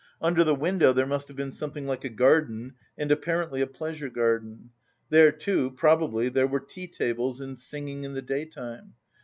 Under 0.19 0.43
the 0.43 0.55
window 0.55 0.93
there 0.93 1.05
must 1.05 1.27
have 1.27 1.37
been 1.37 1.51
something 1.51 1.85
like 1.85 2.03
a 2.03 2.09
garden, 2.09 2.73
and 2.97 3.11
apparently 3.11 3.61
a 3.61 3.67
pleasure 3.67 4.09
garden. 4.09 4.71
There, 5.11 5.31
too, 5.31 5.69
probably 5.77 6.27
there 6.27 6.47
were 6.47 6.59
tea 6.59 6.87
tables 6.87 7.39
and 7.39 7.55
singing 7.55 8.03
in 8.03 8.15
the 8.15 8.23
daytime. 8.23 8.95